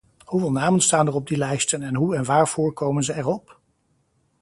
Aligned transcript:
Hoeveel 0.25 0.51
namen 0.51 0.81
staan 0.81 1.07
er 1.07 1.13
op 1.15 1.27
die 1.27 1.37
lijsten 1.37 1.81
en 1.83 1.95
hoe 1.95 2.15
en 2.15 2.23
waarvoor 2.25 2.73
komen 2.73 3.03
ze 3.03 3.15
erop? 3.15 3.59